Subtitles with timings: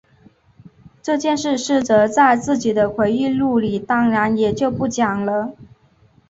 [1.03, 5.53] 这件事师哲在自己的回忆录里当然也就不讲了。